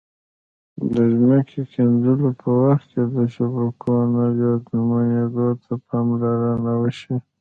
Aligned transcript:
د 0.93 0.95
ځمکې 1.17 1.61
کیندلو 1.73 2.29
په 2.41 2.49
وخت 2.63 2.85
کې 2.91 3.03
د 3.15 3.17
شبکو 3.33 3.93
نه 4.13 4.25
زیانمنېدو 4.37 5.47
ته 5.63 5.73
پاملرنه 5.87 6.73
وشي. 6.81 7.15